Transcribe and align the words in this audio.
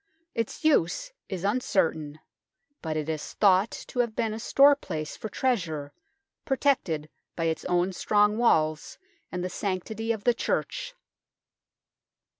Its 0.33 0.65
use 0.65 1.11
is 1.29 1.43
uncertain, 1.43 2.19
but 2.81 2.97
it 2.97 3.07
is 3.07 3.33
thought 3.33 3.69
to 3.69 3.99
have 3.99 4.15
been 4.15 4.33
a 4.33 4.39
storeplace 4.39 5.15
for 5.15 5.29
treasure, 5.29 5.93
protected 6.43 7.07
by 7.35 7.43
its 7.43 7.65
own 7.65 7.93
strong 7.93 8.35
walls 8.39 8.97
and 9.31 9.43
the 9.43 9.47
sanctity 9.47 10.11
of 10.11 10.23
the 10.23 10.33
Church. 10.33 10.95